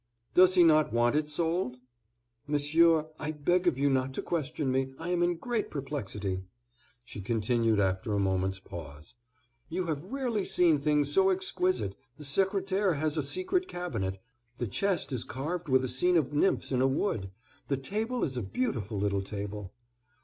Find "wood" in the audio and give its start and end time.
16.87-17.29